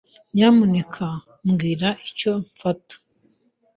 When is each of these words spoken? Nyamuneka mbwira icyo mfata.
Nyamuneka 0.33 1.07
mbwira 1.51 1.89
icyo 2.09 2.31
mfata. 2.49 2.95